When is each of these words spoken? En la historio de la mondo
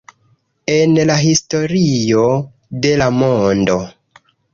En 0.75 0.95
la 1.09 1.17
historio 1.25 2.23
de 2.87 2.95
la 3.03 3.11
mondo 3.19 3.77